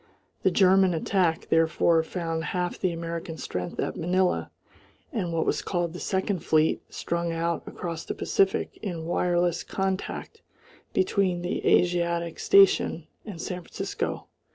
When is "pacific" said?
8.15-8.79